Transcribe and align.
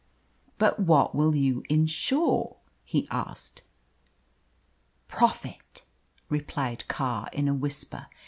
"But 0.57 0.79
what 0.79 1.13
will 1.13 1.35
you 1.35 1.61
insure?" 1.69 2.57
he 2.83 3.07
asked. 3.11 3.61
"Profit," 5.07 5.83
replied 6.27 6.87
Carr, 6.87 7.29
in 7.31 7.47
a 7.47 7.53
whisper. 7.53 8.07